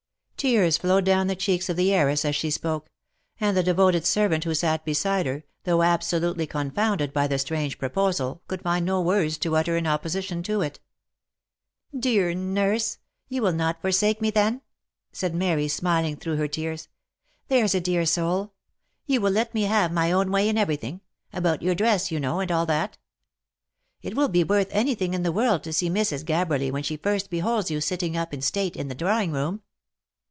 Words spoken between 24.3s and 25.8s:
worth any thing in the world to